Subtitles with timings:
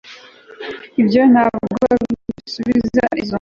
[1.01, 3.29] Ibyo ntabwo bisubiza ikibazo